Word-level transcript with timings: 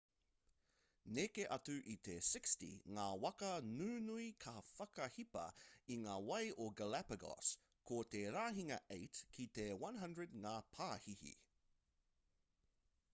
neke 1.15 1.43
atu 1.55 1.73
i 1.91 1.97
te 2.07 2.13
60 2.27 2.71
ngā 2.99 3.03
waka 3.25 3.49
nunui 3.81 4.25
ka 4.47 4.53
whakahipa 4.79 5.45
i 5.97 5.99
ngā 6.07 6.15
wai 6.29 6.41
o 6.67 6.69
galapago 6.81 7.35
ko 7.91 8.01
te 8.17 8.23
rahinga 8.39 8.83
8 8.99 9.23
ki 9.37 9.49
te 9.61 9.69
100 9.93 10.27
ngā 10.47 10.59
pāhihi 10.81 11.39